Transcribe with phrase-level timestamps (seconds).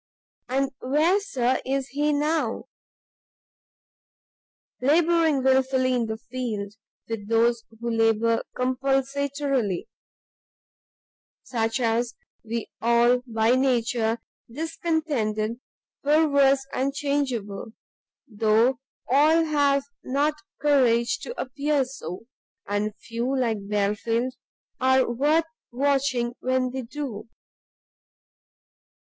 [0.49, 2.63] "And where, Sir, is he now?
[4.81, 6.73] "Labouring wilfully in the field,
[7.07, 9.87] with those who labour compulsatorily;
[11.43, 12.01] such are
[12.43, 14.17] we all by nature,
[14.51, 15.59] discontented,
[16.03, 17.73] perverse, and changeable;
[18.27, 22.25] though all have not courage to appear so,
[22.65, 24.33] and few, like Belfield,
[24.79, 27.29] are worth watching when they do.